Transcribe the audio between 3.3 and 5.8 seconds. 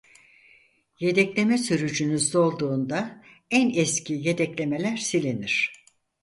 en eski yedeklemeler silinir.